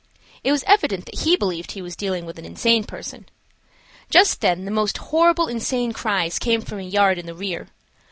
[0.43, 3.27] It was evident that he believed he was dealing with an insane person.
[4.09, 7.67] Just then the most horrible insane cries came from a yard in the rear.